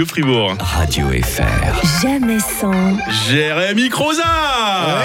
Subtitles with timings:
[0.00, 0.56] de Fribourg.
[0.60, 2.02] Radio FR.
[2.02, 2.96] Jamais sans.
[3.28, 4.22] Jérémy Croza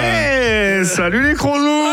[0.00, 1.84] Ouais, salut les chronos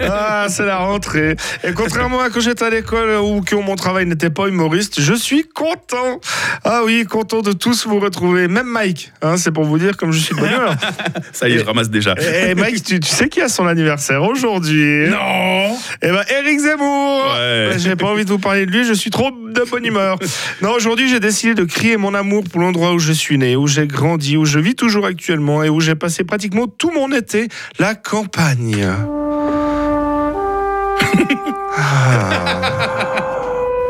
[0.00, 1.36] Ah, c'est la rentrée.
[1.64, 5.14] Et contrairement à quand j'étais à l'école ou que mon travail n'était pas humoriste, je
[5.14, 6.20] suis content.
[6.64, 8.48] Ah oui, content de tous vous retrouver.
[8.48, 10.74] Même Mike, hein, c'est pour vous dire comme je suis de bonne humeur.
[11.32, 12.14] Ça y est, je ramasse déjà.
[12.18, 15.08] Et Mike, tu, tu sais qui a son anniversaire aujourd'hui?
[15.08, 17.70] Non Eh ben, Eric Zemmour Ouais.
[17.78, 20.18] J'ai pas envie de vous parler de lui, je suis trop de bonne humeur.
[20.62, 23.66] Non, aujourd'hui, j'ai décidé de crier mon amour pour l'endroit où je suis né, où
[23.66, 27.48] j'ai grandi, où je vis toujours actuellement et où j'ai passé pratiquement tout mon été,
[27.78, 28.86] la campagne.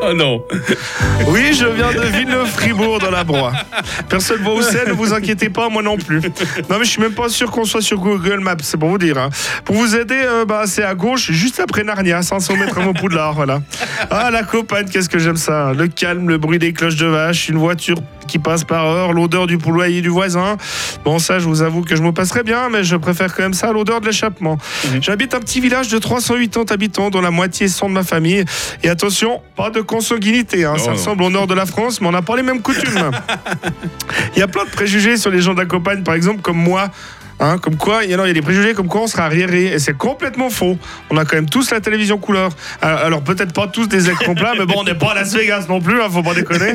[0.03, 0.43] Oh non
[1.29, 3.53] Oui, je viens de Villeneuve-Fribourg dans la Broye.
[4.09, 6.21] Personne voit où c'est, ne vous inquiétez pas, moi non plus.
[6.71, 8.97] Non, mais je suis même pas sûr qu'on soit sur Google Maps, c'est pour vous
[8.97, 9.19] dire.
[9.19, 9.29] hein.
[9.65, 13.35] Pour vous aider, euh, bah, c'est à gauche, juste après Narnia, 500 mètres avant Poudlard,
[13.35, 13.61] voilà.
[14.11, 15.73] Ah, la campagne, qu'est-ce que j'aime ça.
[15.77, 17.99] Le calme, le bruit des cloches de vache, une voiture
[18.31, 20.57] qui passe par heure, l'odeur du poulailler du voisin.
[21.05, 23.55] Bon, ça, je vous avoue que je me passerais bien, mais je préfère quand même
[23.55, 24.57] ça à l'odeur de l'échappement.
[25.01, 28.45] J'habite un petit village de 380 habitants, dont la moitié sont de ma famille.
[28.85, 30.65] Et attention, pas de consanguinité.
[30.65, 30.75] hein.
[30.79, 30.93] Ça Oh.
[30.93, 33.11] ressemble au nord de la France, mais on n'a pas les mêmes coutumes.
[34.37, 36.57] Il y a plein de préjugés sur les gens de la campagne, par exemple, comme
[36.59, 36.91] moi.
[37.41, 39.67] Hein, comme quoi, il y, a, des préjugés comme quoi on sera arriéré.
[39.73, 40.79] Et c'est complètement faux.
[41.09, 42.51] On a quand même tous la télévision couleur.
[42.83, 45.35] Alors, alors, peut-être pas tous des écrans plats, mais bon, on n'est pas à Las
[45.35, 46.75] Vegas non plus, hein, faut pas déconner.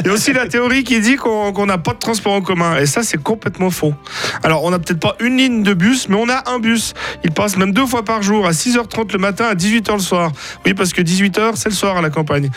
[0.00, 2.78] Il y a aussi la théorie qui dit qu'on n'a pas de transport en commun.
[2.78, 3.94] Et ça, c'est complètement faux.
[4.42, 6.94] Alors, on n'a peut-être pas une ligne de bus, mais on a un bus.
[7.22, 10.32] Il passe même deux fois par jour, à 6h30 le matin, à 18h le soir.
[10.64, 12.50] Oui, parce que 18h, c'est le soir à la campagne.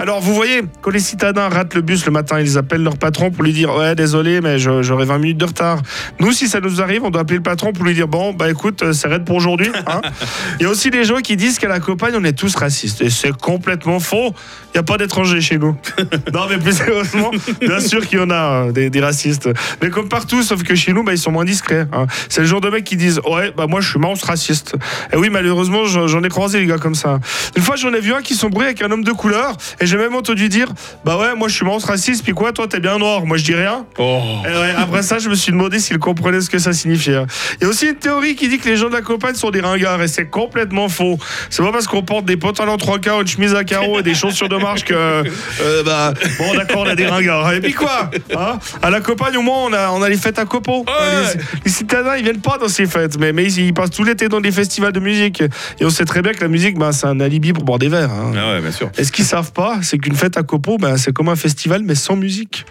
[0.00, 3.30] Alors, vous voyez, quand les citadins ratent le bus le matin, ils appellent leur patron
[3.30, 5.82] pour lui dire Ouais, désolé, mais j'aurai 20 minutes de retard.
[6.20, 8.50] Nous, si ça nous arrive, on doit appeler le patron pour lui dire Bon, bah
[8.50, 9.70] écoute, euh, c'est raide pour aujourd'hui.
[9.86, 10.00] hein.
[10.60, 13.00] Il y a aussi des gens qui disent qu'à la campagne, on est tous racistes.
[13.02, 14.34] Et c'est complètement faux.
[14.74, 15.76] Il n'y a pas d'étrangers chez nous.
[16.32, 17.30] non, mais plus sérieusement,
[17.60, 19.48] bien sûr qu'il y en a euh, des, des racistes.
[19.82, 21.86] Mais comme partout, sauf que chez nous, bah, ils sont moins discrets.
[21.92, 22.06] hein.
[22.28, 24.74] C'est le genre de mecs qui disent Ouais, bah moi, je suis monstre raciste.
[25.12, 27.18] Et oui, malheureusement, j'en ai croisé des gars comme ça.
[27.56, 29.56] Une fois, j'en ai vu un qui s'embrouille avec un homme de couleur.
[29.80, 30.68] Et j'ai même entendu dire
[31.04, 32.22] Bah ouais, moi, je suis monstre raciste.
[32.24, 33.26] Puis quoi, toi, t'es bien noir.
[33.26, 33.84] Moi, je dis rien.
[33.98, 36.91] Oh Et ouais, après ça, je me suis demandé s'il comprenait ce que ça signifiait.
[36.96, 39.50] Il y a aussi une théorie qui dit que les gens de la campagne sont
[39.50, 41.18] des ringards et c'est complètement faux.
[41.50, 44.14] C'est pas parce qu'on porte des pantalons trois quarts, une chemise à carreaux et des
[44.14, 47.52] chaussures de marche que euh, bah bon d'accord on a des ringards.
[47.52, 50.38] Et puis quoi hein À la campagne au moins on a on a les fêtes
[50.38, 50.84] à copeaux.
[50.86, 51.34] Ouais.
[51.34, 54.04] Les, les citadins ils viennent pas dans ces fêtes, mais mais ils, ils passent tout
[54.04, 55.42] l'été dans des festivals de musique.
[55.80, 57.88] Et on sait très bien que la musique bah, c'est un alibi pour boire des
[57.88, 58.10] verres.
[58.10, 58.32] hein.
[58.36, 58.90] Ah ouais, bien sûr.
[58.98, 61.82] Et ce qu'ils savent pas, c'est qu'une fête à copeaux, ben, c'est comme un festival,
[61.84, 62.64] mais sans musique.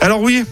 [0.00, 0.44] Alors oui,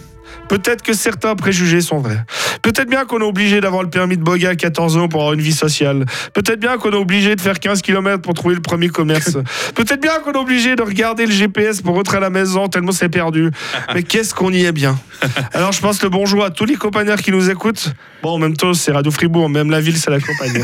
[0.47, 2.23] peut-être que certains préjugés sont vrais.
[2.61, 5.33] Peut-être bien qu'on est obligé d'avoir le permis de boga à 14 ans pour avoir
[5.33, 6.05] une vie sociale.
[6.33, 9.37] Peut-être bien qu'on est obligé de faire 15 km pour trouver le premier commerce.
[9.75, 12.91] Peut-être bien qu'on est obligé de regarder le GPS pour rentrer à la maison tellement
[12.91, 13.51] c'est perdu.
[13.93, 14.97] Mais qu'est-ce qu'on y est bien?
[15.53, 17.93] Alors je passe le bonjour à tous les compagnards qui nous écoutent.
[18.21, 20.61] Bon, en même temps, c'est Radio Fribourg, même la ville, c'est la campagne.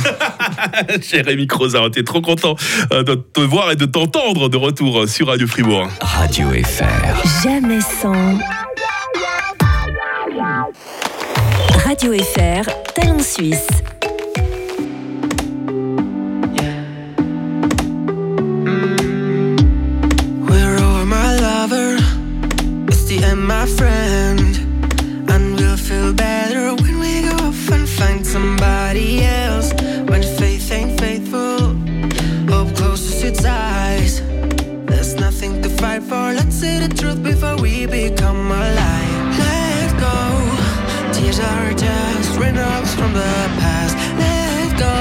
[1.02, 2.56] Jérémy Croza, on était trop content
[2.92, 5.90] euh, de te voir et de t'entendre de retour sur Radio Fribourg.
[6.02, 7.44] Radio FR.
[7.44, 8.38] Jamais sans.
[11.86, 12.64] Radio FR,
[12.96, 13.68] Talent Suisse.
[20.50, 21.98] We're over my lover.
[22.88, 23.66] It's the end, my
[43.16, 43.96] the past.
[44.20, 44.96] Let go.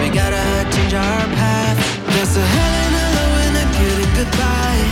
[0.00, 1.78] We gotta change our path.
[2.12, 4.84] There's a hell and a low and a good and goodbye.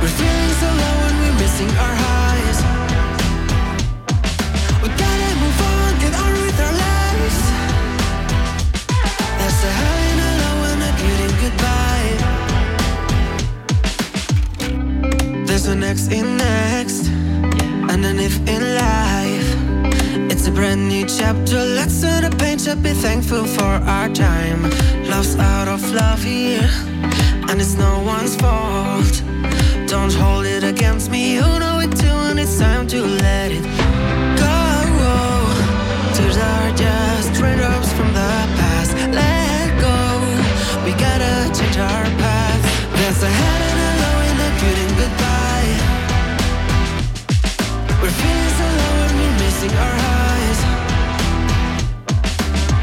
[0.00, 2.58] We're feeling so low and we're missing our highs.
[4.82, 7.38] We gotta move on, get on with our lives.
[9.38, 12.10] There's a high and a low and a good and goodbye.
[15.46, 17.02] There's a next in next,
[17.90, 19.15] and an if in life.
[20.46, 21.58] It's a brand new chapter.
[21.58, 22.80] Let's turn the page up.
[22.80, 24.62] Be thankful for our time.
[25.10, 26.70] Love's out of love here,
[27.48, 29.24] and it's no one's fault.
[29.88, 31.34] Don't hold it against me.
[31.34, 33.64] You know it too, and it's time to let it
[34.38, 34.54] go.
[36.14, 38.92] Tears are just raindrops from the past.
[39.10, 39.98] Let go.
[40.84, 42.62] We gotta change our path.
[42.94, 45.72] There's a head and a low and a good and goodbye.
[48.00, 50.15] We're feeling so low and we're missing our highs.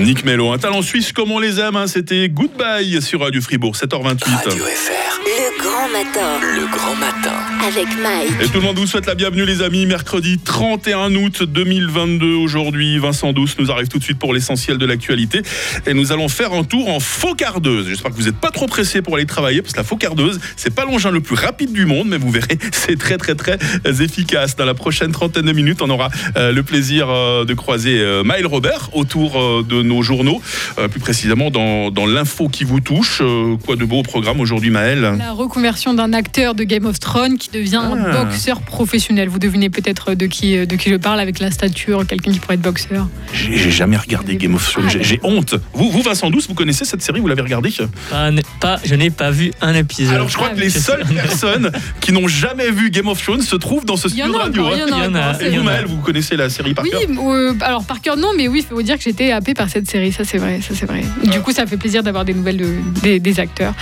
[0.00, 3.74] Nick Mello, un talent suisse comme on les aime, hein, c'était Goodbye sur Radio Fribourg,
[3.74, 4.24] 7h28.
[4.48, 5.20] Radio FR.
[5.26, 7.34] Le grand matin Le grand matin.
[7.66, 8.30] avec Mike.
[8.42, 12.98] Et tout le monde vous souhaite la bienvenue les amis, mercredi 31 août 2022 aujourd'hui.
[12.98, 15.42] Vincent Douce nous arrive tout de suite pour l'essentiel de l'actualité
[15.86, 17.86] et nous allons faire un tour en faux cardeuse.
[17.88, 20.40] J'espère que vous n'êtes pas trop pressés pour aller travailler parce que la faux cardeuse,
[20.56, 23.58] c'est pas l'engin le plus rapide du monde, mais vous verrez, c'est très très très
[24.00, 24.56] efficace.
[24.56, 28.22] Dans la prochaine trentaine de minutes, on aura euh, le plaisir euh, de croiser euh,
[28.24, 30.40] Maël Robert autour euh, de nos journaux,
[30.78, 33.20] euh, plus précisément dans, dans l'info qui vous touche.
[33.22, 36.98] Euh, quoi de beau au programme aujourd'hui Maël La reconversion d'un acteur de Game of
[37.00, 38.24] Thrones qui devient Ah.
[38.24, 39.28] boxeur professionnel.
[39.28, 42.54] Vous devinez peut-être de qui, de qui je parle avec la stature, quelqu'un qui pourrait
[42.54, 43.08] être boxeur.
[43.32, 45.54] J'ai jamais regardé Game of Thrones, j'ai- j'ai honte.
[45.74, 47.70] Vous, vous Vincent Douce, vous connaissez cette série, vous l'avez regardée?
[48.10, 50.14] Pas, pas- je n'ai pas vu un épisode.
[50.14, 51.70] Alors je crois Ah, que les oui, seules personnes
[52.00, 54.38] qui n'ont jamais vu Game of Thrones se trouvent dans ce Il y en studio
[54.38, 54.62] de radio.
[54.64, 54.86] encore, il y hein.
[54.90, 55.64] en a Il y en a, Et vous.
[55.64, 57.00] Maël, vous connaissez la série par Oui, cœur?
[57.28, 59.79] euh, alors par cœur non, mais oui, il faut dire que j'étais happée par cette
[59.88, 61.02] série, ça c'est vrai, ça c'est vrai.
[61.24, 63.74] Du coup, ça fait plaisir d'avoir des nouvelles de- des, des acteurs.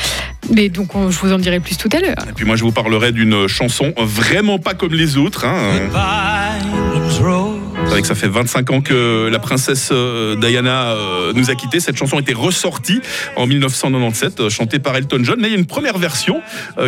[0.54, 2.16] Mais donc, on- je vous en dirai plus tout à l'heure.
[2.28, 5.44] Et puis moi je vous parlerai d'une chanson vraiment pas comme les autres.
[5.44, 5.80] Hein.
[7.90, 11.81] Que ça fait 25 ans que la princesse euh, Diana euh, nous a quittés.
[11.81, 13.00] Cette chanson été ressortie
[13.35, 15.37] en 1997, euh, chantée par Elton John.
[15.40, 16.40] Mais il y a une première version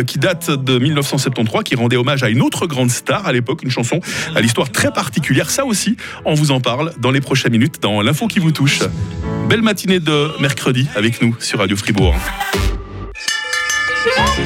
[0.07, 3.69] qui date de 1973, qui rendait hommage à une autre grande star à l'époque, une
[3.69, 3.99] chanson
[4.35, 5.49] à l'histoire très particulière.
[5.49, 8.79] Ça aussi, on vous en parle dans les prochaines minutes dans l'info qui vous touche.
[9.49, 12.15] Belle matinée de mercredi avec nous sur Radio Fribourg.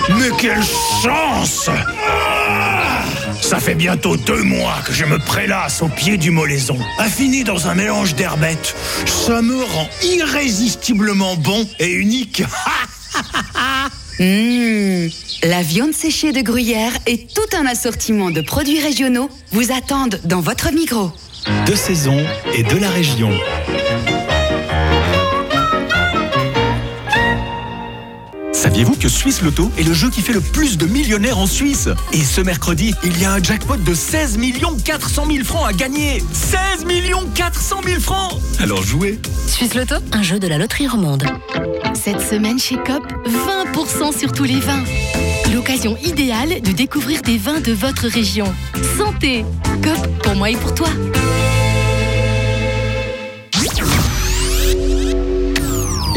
[0.10, 0.63] Mais quelle
[1.04, 1.69] chance
[3.45, 7.68] Ça fait bientôt deux mois que je me prélasse au pied du molaison, affiné dans
[7.68, 8.75] un mélange d'herbettes.
[9.06, 12.44] Ça me rend irrésistiblement bon et unique.
[14.18, 15.07] Mmh.
[15.44, 20.39] La viande séchée de Gruyère et tout un assortiment de produits régionaux vous attendent dans
[20.39, 21.12] votre Migros.
[21.68, 23.31] de saison et de la région.
[28.65, 31.88] Saviez-vous que Suisse Loto est le jeu qui fait le plus de millionnaires en Suisse?
[32.12, 34.39] Et ce mercredi, il y a un jackpot de 16
[34.83, 36.88] 400 000 francs à gagner 16
[37.35, 41.25] 400 000 francs Alors jouez Suisse Loto, un jeu de la loterie romande.
[41.94, 43.03] Cette semaine chez COP,
[43.71, 44.83] 20% sur tous les vins.
[45.53, 48.51] L'occasion idéale de découvrir des vins de votre région.
[48.97, 49.45] Santé
[49.83, 50.89] COP, pour moi et pour toi.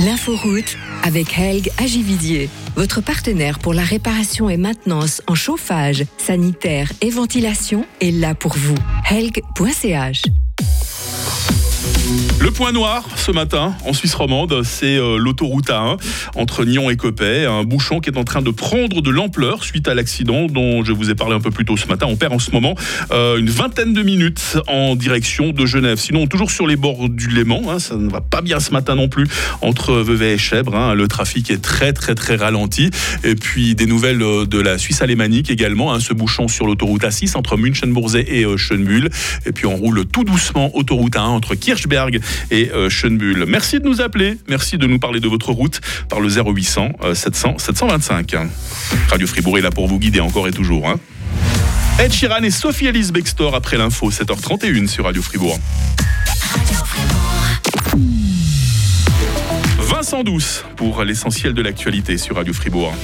[0.03, 7.11] L'inforoute avec Helg Agividier, votre partenaire pour la réparation et maintenance en chauffage, sanitaire et
[7.11, 8.77] ventilation est là pour vous.
[9.11, 10.23] Helg.ch
[12.41, 15.99] Le point noir ce matin en Suisse romande, c'est euh, l'autoroute A1
[16.37, 19.89] entre Nyon et Coppet, un bouchon qui est en train de prendre de l'ampleur suite
[19.89, 22.07] à l'accident dont je vous ai parlé un peu plus tôt ce matin.
[22.09, 22.75] On perd en ce moment
[23.11, 25.99] euh, une vingtaine de minutes en direction de Genève.
[25.99, 28.95] Sinon, toujours sur les bords du Léman, hein, ça ne va pas bien ce matin
[28.95, 29.27] non plus
[29.61, 30.77] entre Vevey et Chèvre.
[30.77, 30.95] hein.
[30.95, 32.91] le trafic est très très très ralenti.
[33.25, 37.03] Et puis des nouvelles euh, de la Suisse alémanique également, hein, ce bouchon sur l'autoroute
[37.03, 39.11] A6 entre Münchenburzé et Schönbuhl.
[39.45, 42.21] Et puis on roule tout doucement autoroute A1 entre Kirchberg
[42.51, 43.45] et euh, Schönbuhl.
[43.47, 47.15] Merci de nous appeler, merci de nous parler de votre route par le 0800 euh,
[47.15, 48.35] 700 725.
[49.11, 50.89] Radio Fribourg est là pour vous guider encore et toujours.
[50.89, 50.97] hein.
[52.01, 55.59] Ed Sheeran et Sophie Alice Bextor après l'info, 7h31 sur Radio Fribourg.
[59.81, 62.95] Vincent Douce pour l'essentiel de l'actualité sur Radio Fribourg.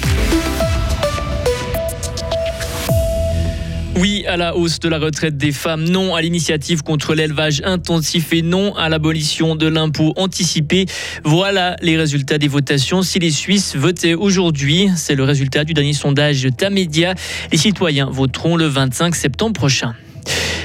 [3.97, 8.33] Oui à la hausse de la retraite des femmes, non à l'initiative contre l'élevage intensif
[8.33, 10.87] et non à l'abolition de l'impôt anticipé.
[11.23, 13.03] Voilà les résultats des votations.
[13.03, 17.15] Si les Suisses votaient aujourd'hui, c'est le résultat du dernier sondage Tamedia.
[17.53, 19.95] Les citoyens voteront le 25 septembre prochain.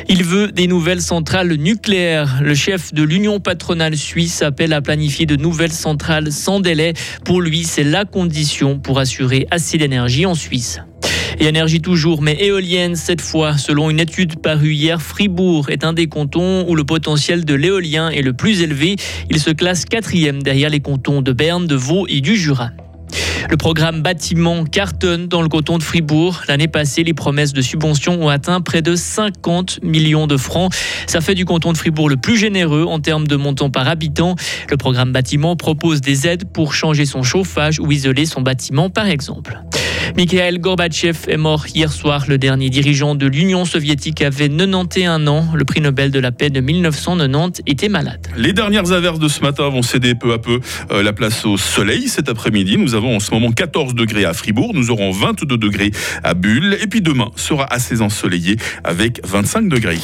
[0.08, 2.40] Il veut des nouvelles centrales nucléaires.
[2.42, 6.94] Le chef de l'Union patronale suisse appelle à planifier de nouvelles centrales sans délai.
[7.26, 10.80] Pour lui, c'est la condition pour assurer assez d'énergie en Suisse.
[11.42, 13.58] Et énergie toujours, mais éolienne cette fois.
[13.58, 18.10] Selon une étude parue hier, Fribourg est un des cantons où le potentiel de l'éolien
[18.10, 18.98] est le plus élevé.
[19.30, 22.72] Il se classe quatrième derrière les cantons de Berne, de Vaud et du Jura.
[23.50, 26.42] Le programme bâtiment cartonne dans le canton de Fribourg.
[26.50, 30.74] L'année passée, les promesses de subventions ont atteint près de 50 millions de francs.
[31.08, 34.36] Ça fait du canton de Fribourg le plus généreux en termes de montant par habitant.
[34.70, 39.08] Le programme bâtiment propose des aides pour changer son chauffage ou isoler son bâtiment par
[39.08, 39.64] exemple.
[40.18, 42.26] Mikhail Gorbatchev est mort hier soir.
[42.28, 45.48] Le dernier dirigeant de l'Union soviétique avait 91 ans.
[45.54, 48.28] Le prix Nobel de la paix de 1990 était malade.
[48.36, 50.60] Les dernières averses de ce matin vont céder peu à peu
[50.92, 52.78] euh, la place au soleil cet après-midi.
[52.78, 55.92] Nous avons en ce moment 14 degrés à Fribourg, nous aurons 22 degrés
[56.24, 60.00] à Bulle et puis demain sera assez ensoleillé avec 25 degrés.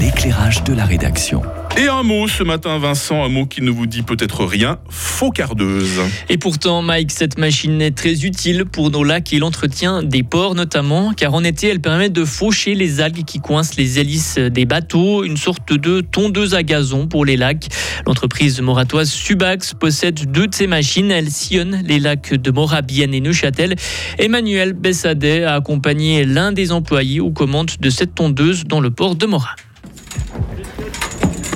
[0.00, 1.42] L'éclairage de la rédaction.
[1.78, 5.30] Et un mot ce matin, Vincent, un mot qui ne vous dit peut-être rien, faux
[5.30, 6.02] cardeuse.
[6.28, 10.54] Et pourtant, Mike, cette machine est très utile pour nos lacs et l'entretien des ports
[10.54, 14.66] notamment, car en été, elle permet de faucher les algues qui coincent les hélices des
[14.66, 17.68] bateaux, une sorte de tondeuse à gazon pour les lacs.
[18.06, 21.10] L'entreprise moratoise Subax possède deux de ces machines.
[21.10, 23.76] Elle sillonne les lacs de Morabienne et Neuchâtel.
[24.18, 29.14] Emmanuel Bessadet a accompagné l'un des employés aux commandes de cette tondeuse dans le port
[29.14, 29.56] de Mora.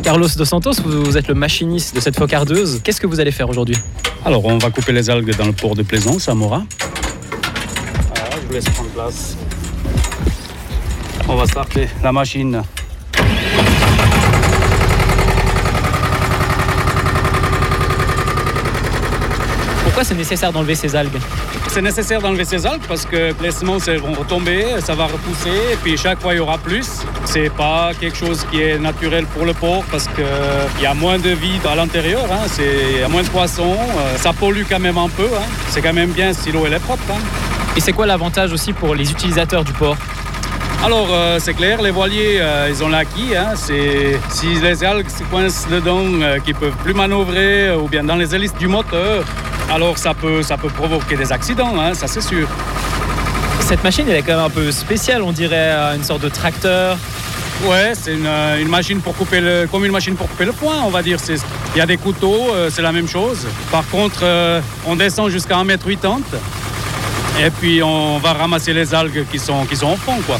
[0.06, 2.80] Carlos Dos Santos, vous êtes le machiniste de cette focardeuse.
[2.84, 3.74] Qu'est-ce que vous allez faire aujourd'hui?
[4.24, 6.62] Alors, on va couper les algues dans le port de Plaisance à Mora.
[8.14, 9.36] Voilà, je vous laisse prendre place.
[11.28, 12.62] On va starter la machine.
[19.96, 21.18] Pourquoi c'est nécessaire d'enlever ces algues?
[21.68, 25.76] C'est nécessaire d'enlever ces algues parce que les semences vont retomber, ça va repousser et
[25.82, 26.86] puis chaque fois il y aura plus.
[27.24, 31.18] C'est pas quelque chose qui est naturel pour le porc parce qu'il y a moins
[31.18, 32.44] de vie à l'intérieur, hein.
[32.46, 35.30] C'est- il y a moins de poissons, euh, ça pollue quand même un peu.
[35.34, 35.46] hein.
[35.70, 37.02] C'est quand même bien si l'eau elle est propre.
[37.12, 37.20] hein.
[37.74, 39.96] Et c'est quoi l'avantage aussi pour les utilisateurs du port
[40.84, 43.34] Alors, euh, c'est clair, les voiliers, euh, ils ont l'acquis.
[43.34, 48.16] Hein, si les algues se coincent dedans, euh, qu'ils peuvent plus manœuvrer, ou bien dans
[48.16, 49.24] les hélices du moteur,
[49.72, 52.48] alors ça peut, ça peut provoquer des accidents, hein, ça c'est sûr.
[53.60, 56.28] Cette machine, elle est quand même un peu spéciale, on dirait euh, une sorte de
[56.28, 56.96] tracteur.
[57.64, 60.52] Ouais, c'est une, euh, une machine pour couper le, comme une machine pour couper le
[60.52, 61.18] foin, on va dire.
[61.74, 63.46] Il y a des couteaux, euh, c'est la même chose.
[63.72, 64.24] Par contre,
[64.86, 66.18] on descend jusqu'à 1m80
[67.44, 70.38] et puis on va ramasser les algues qui sont, qui sont au fond, quoi.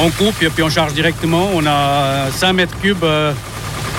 [0.00, 1.48] On coupe et puis on charge directement.
[1.54, 3.04] On a 5 mètres cubes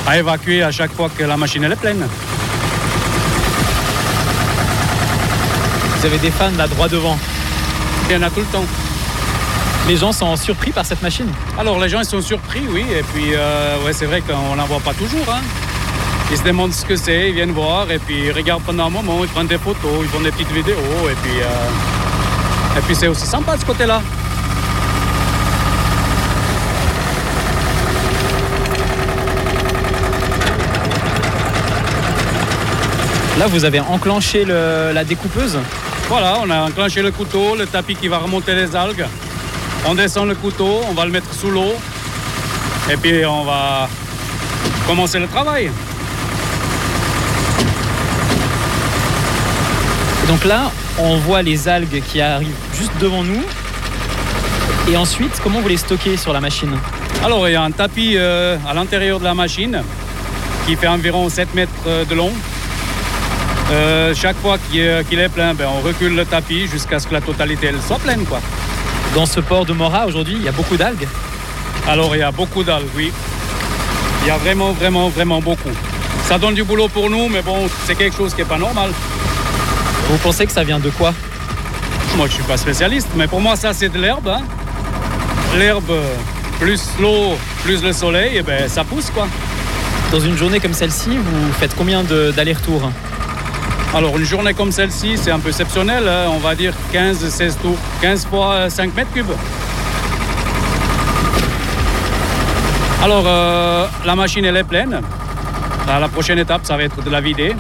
[0.08, 2.08] à évacuer à chaque fois que la machine elle est pleine.
[6.00, 7.18] Vous avez des fans là droit devant.
[8.10, 8.66] Il y en a tout le temps.
[9.88, 11.28] Les gens sont surpris par cette machine.
[11.58, 14.66] Alors les gens ils sont surpris, oui, et puis euh, ouais, c'est vrai qu'on n'en
[14.66, 15.26] voit pas toujours.
[15.34, 15.42] hein.
[16.32, 18.90] Ils se demandent ce que c'est, ils viennent voir, et puis ils regardent pendant un
[18.92, 20.76] moment, ils prennent des photos, ils font des petites vidéos,
[21.10, 24.02] et puis, euh, et puis c'est aussi sympa de ce côté-là.
[33.40, 35.58] Là, vous avez enclenché le- la découpeuse.
[36.10, 39.06] Voilà, on a enclenché le couteau, le tapis qui va remonter les algues.
[39.86, 41.74] On descend le couteau, on va le mettre sous l'eau,
[42.92, 43.88] et puis on va
[44.88, 45.72] commencer le travail.
[50.28, 53.42] Donc là, on voit les algues qui arrivent juste devant nous.
[54.92, 56.76] Et ensuite, comment vous les stockez sur la machine?
[57.24, 59.82] Alors, il y a un tapis euh, à l'intérieur de la machine
[60.66, 62.32] qui fait environ 7 mètres euh, de long.
[63.72, 67.22] Euh, chaque fois qu'il est, plein, ben, on recule le tapis jusqu'à ce que la
[67.22, 68.26] totalité elle soit pleine.
[68.26, 68.40] Quoi.
[69.14, 71.08] Dans ce port de Mora, aujourd'hui, il y a beaucoup d'algues.
[71.88, 73.12] Alors, il y a beaucoup d'algues, oui.
[74.24, 75.70] Il y a vraiment, vraiment, vraiment beaucoup.
[76.28, 78.90] Ça donne du boulot pour nous, mais bon, c'est quelque chose qui n'est pas normal.
[80.10, 81.14] Vous pensez que ça vient de quoi?
[82.18, 84.28] Moi, je ne suis pas spécialiste, mais pour moi, ça, c'est de l'herbe.
[84.28, 84.42] hein.
[85.58, 85.94] L'herbe,
[86.60, 89.28] plus l'eau, plus le soleil, et ben, ça pousse, quoi.
[90.12, 92.92] Dans une journée comme celle-ci, vous faites combien d'allers-retours?
[93.96, 96.08] Alors, une journée comme celle-ci, c'est un peu exceptionnel.
[96.08, 96.26] hein.
[96.32, 97.78] On va dire 15-16 tours.
[98.02, 99.32] 15 fois 5 mètres cubes.
[103.04, 105.02] Alors, euh, la machine, elle est pleine.
[105.88, 107.56] La prochaine étape, ça va être de la vider.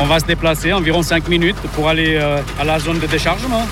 [0.00, 3.66] On va se déplacer environ 5 minutes pour aller euh, à la zone de déchargement.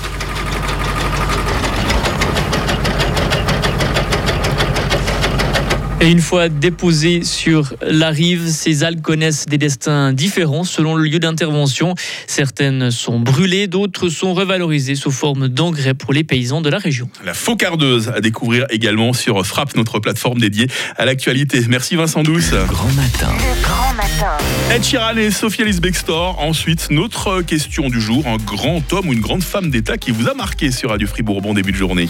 [6.01, 11.03] Et une fois déposées sur la rive, ces algues connaissent des destins différents selon le
[11.03, 11.93] lieu d'intervention.
[12.25, 17.07] Certaines sont brûlées, d'autres sont revalorisées sous forme d'engrais pour les paysans de la région.
[17.23, 20.67] La faucardeuse à découvrir également sur Frappe, notre plateforme dédiée
[20.97, 21.61] à l'actualité.
[21.69, 22.49] Merci Vincent Douce.
[22.67, 23.35] Grand matin.
[23.61, 24.37] Grand matin.
[24.73, 26.39] Ed Sheeran et Sophie Alice Bextor.
[26.39, 30.27] Ensuite, notre question du jour, un grand homme ou une grande femme d'État qui vous
[30.27, 31.43] a marqué sur Radio Fribourg.
[31.43, 32.09] Bon début de journée.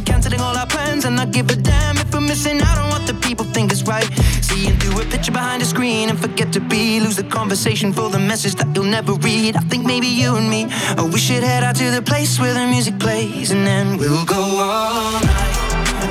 [0.61, 3.45] our plans and not give a damn if we're missing out on what the people
[3.45, 4.07] think is right.
[4.41, 6.99] Seeing through a picture behind a screen and forget to be.
[6.99, 9.55] Lose the conversation for the message that you'll never read.
[9.55, 10.67] I think maybe you and me,
[10.99, 14.25] oh, we should head out to the place where the music plays and then we'll
[14.25, 15.57] go all night.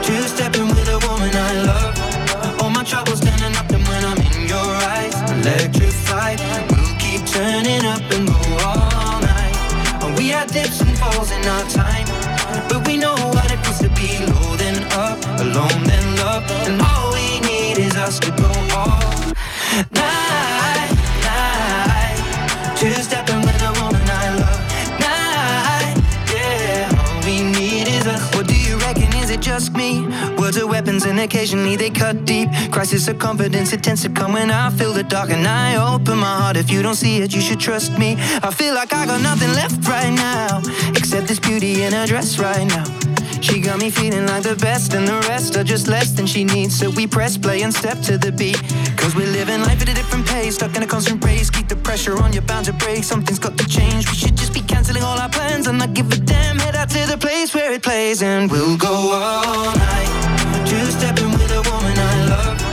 [0.02, 2.60] Two stepping with a woman I love.
[2.60, 6.40] All my troubles standing up and when I'm in your eyes, electrified.
[6.70, 9.54] We'll keep turning up and go all night.
[10.18, 12.06] We had dips and falls in our time,
[12.68, 14.39] but we know what it feels to be low
[15.40, 19.00] alone then love, and all we need is us to go all
[19.90, 20.90] night,
[21.24, 22.76] night.
[22.76, 24.62] Two stepping with a woman I love,
[25.00, 25.96] night,
[26.34, 27.02] yeah.
[27.02, 28.22] All we need is us.
[28.34, 29.08] What do you reckon?
[29.22, 30.06] Is it just me?
[30.36, 32.50] Words are weapons and occasionally they cut deep.
[32.70, 36.18] Crisis of confidence, it tends to come when I feel the dark and I open
[36.18, 36.56] my heart.
[36.56, 38.16] If you don't see it, you should trust me.
[38.42, 40.60] I feel like I got nothing left right now,
[40.96, 43.09] except this beauty in her dress right now.
[43.40, 46.44] She got me feeling like the best, and the rest are just less than she
[46.44, 46.78] needs.
[46.78, 48.60] So we press play and step to the beat.
[48.96, 51.48] Cause we're living life at a different pace, stuck in a constant race.
[51.48, 53.02] Keep the pressure on, you're bound to break.
[53.02, 54.08] Something's got to change.
[54.10, 56.58] We should just be canceling all our plans and not give a damn.
[56.58, 60.66] Head out to the place where it plays, and we'll go all night.
[60.68, 62.69] Two stepping with a woman I love.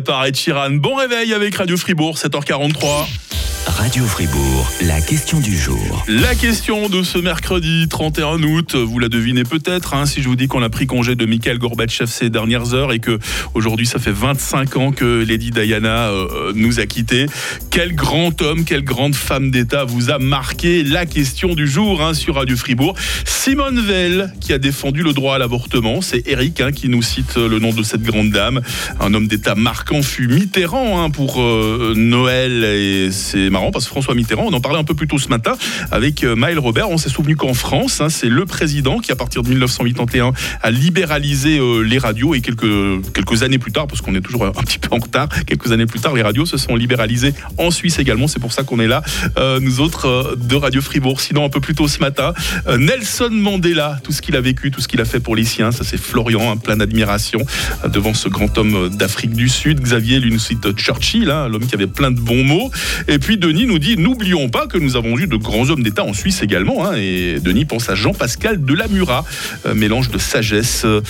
[0.00, 0.36] Par Ed.
[0.80, 3.37] Bon réveil avec Radio Fribourg, 7h43.
[3.68, 6.04] Radio Fribourg, la question du jour.
[6.08, 10.36] La question de ce mercredi 31 août, vous la devinez peut-être hein, si je vous
[10.36, 13.18] dis qu'on a pris congé de Mikhail Gorbatchev ces dernières heures et que
[13.52, 17.26] aujourd'hui ça fait 25 ans que Lady Diana euh, nous a quittés.
[17.70, 22.14] Quel grand homme, quelle grande femme d'État vous a marqué La question du jour hein,
[22.14, 22.96] sur Radio Fribourg.
[23.26, 27.36] Simone Veil qui a défendu le droit à l'avortement, c'est Eric hein, qui nous cite
[27.36, 28.62] le nom de cette grande dame.
[28.98, 34.46] Un homme d'État marquant fut Mitterrand pour euh, Noël et c'est parce que François Mitterrand,
[34.46, 35.54] on en parlait un peu plus tôt ce matin
[35.90, 36.90] avec euh, Maël Robert.
[36.90, 40.70] On s'est souvenu qu'en France, hein, c'est le président qui, à partir de 1981, a
[40.70, 44.52] libéralisé euh, les radios et quelques, quelques années plus tard, parce qu'on est toujours un
[44.52, 47.98] petit peu en retard, quelques années plus tard, les radios se sont libéralisées en Suisse
[47.98, 48.28] également.
[48.28, 49.02] C'est pour ça qu'on est là,
[49.38, 51.20] euh, nous autres de Radio Fribourg.
[51.20, 52.32] Sinon, un peu plus tôt ce matin,
[52.78, 55.72] Nelson Mandela, tout ce qu'il a vécu, tout ce qu'il a fait pour les siens,
[55.72, 57.40] ça c'est Florian, hein, plein d'admiration
[57.86, 59.80] devant ce grand homme d'Afrique du Sud.
[59.80, 62.70] Xavier lui nous cite Churchill, hein, l'homme qui avait plein de bons mots.
[63.08, 66.02] Et puis Denis nous dit n'oublions pas que nous avons eu de grands hommes d'État
[66.02, 66.84] en Suisse également.
[66.84, 69.24] hein, et Denis pense à Jean-Pascal Delamura,
[69.64, 71.00] euh, mélange de sagesse, euh,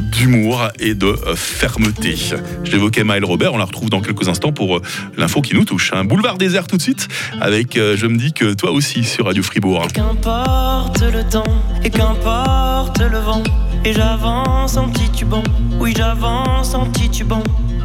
[0.00, 2.16] d'humour et de euh, fermeté.
[2.64, 4.80] J'évoquais Maël Robert, on la retrouve dans quelques instants pour
[5.18, 5.92] l'info qui nous touche.
[5.92, 7.08] Un boulevard désert tout de suite
[7.40, 9.86] avec Je me dis que toi aussi sur Radio Fribourg.
[9.92, 11.44] Qu'importe le temps
[11.84, 13.42] et qu'importe le vent.
[13.84, 15.42] Et j'avance en titubant,
[15.78, 17.42] oui j'avance en titubant.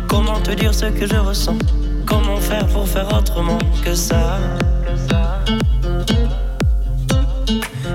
[0.08, 1.58] Comment te dire ce que je ressens?
[2.10, 4.40] Comment faire pour faire autrement que ça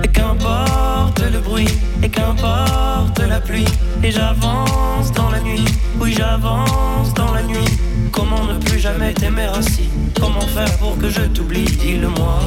[0.03, 1.67] Et qu'importe le bruit
[2.01, 3.67] et qu'importe la pluie.
[4.03, 5.65] Et j'avance dans la nuit,
[5.99, 7.69] oui j'avance dans la nuit.
[8.11, 9.89] Comment ne plus jamais t'aimer ainsi?
[10.19, 11.65] Comment faire pour que je t'oublie?
[11.65, 12.39] Dis-le-moi.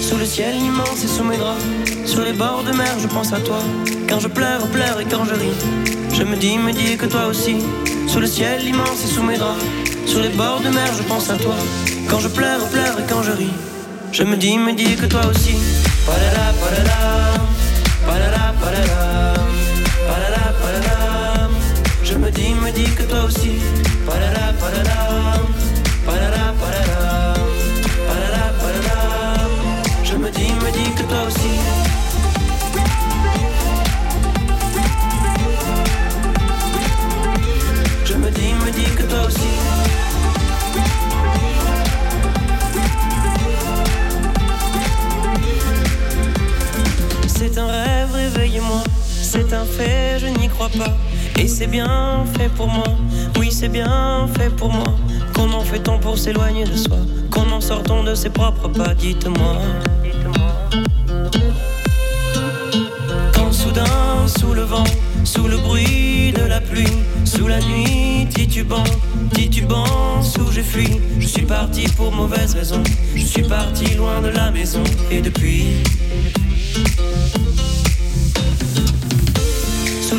[0.00, 1.64] Sous le ciel immense et sous mes draps,
[2.04, 3.58] sur les bords de mer, je pense à toi.
[4.08, 7.26] Quand je pleure, pleure et quand je ris, je me dis, me dis que toi
[7.26, 7.56] aussi.
[8.06, 9.64] Sous le ciel immense et sous mes draps,
[10.06, 11.56] sur les bords de mer, je pense à toi.
[12.08, 13.56] Quand je pleure, pleure et quand je ris,
[14.12, 15.56] je me dis, me dis que toi aussi.
[16.06, 17.02] Palala, palala,
[18.06, 18.54] palala.
[22.04, 23.52] Je me dis, me dis que toi aussi.
[24.06, 25.03] Palala, palala,
[51.38, 52.84] Et c'est bien fait pour moi.
[53.38, 54.94] Oui, c'est bien fait pour moi.
[55.32, 56.98] Comment fait-on pour s'éloigner de soi
[57.30, 59.56] Comment sort-on de ses propres pas Dites-moi.
[63.34, 64.84] Quand soudain, sous le vent,
[65.24, 66.86] sous le bruit de la pluie,
[67.24, 68.84] sous la nuit, titubant,
[69.32, 71.00] titubant, sous j'ai fui.
[71.18, 72.82] Je suis parti pour mauvaise raison.
[73.14, 74.82] Je suis parti loin de la maison.
[75.10, 75.82] Et depuis.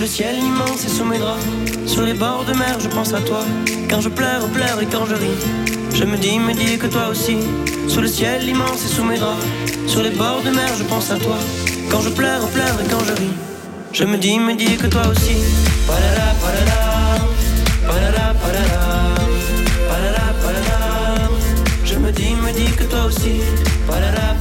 [0.05, 1.43] Le ciel immense et sous mes draps,
[1.87, 3.43] sur les bords de mer, je pense à toi.
[3.89, 5.39] Quand je pleure, pleure et quand je ris,
[5.95, 7.37] je me dis, me dis que toi aussi.
[7.87, 9.43] Sous le ciel immense et sous mes draps,
[9.87, 11.39] sur les bords de mer, je pense à toi.
[11.89, 13.35] Quand je pleure, pleure et quand je ris,
[13.93, 15.37] je me dis, me dis que toi aussi.
[15.87, 16.81] Palala, palala,
[17.87, 18.81] palala, palala,
[19.89, 21.29] palala, palala.
[21.83, 23.41] Je me dis, me dis que toi aussi.
[23.87, 24.35] Palala,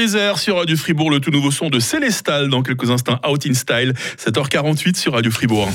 [0.00, 3.46] Boulevard désert sur Radio Fribourg, le tout nouveau son de Célestal dans quelques instants, Out
[3.46, 5.68] in Style, 7h48 sur Radio Fribourg.